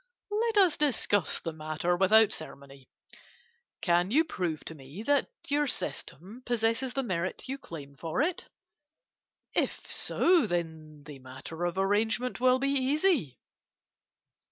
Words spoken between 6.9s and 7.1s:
the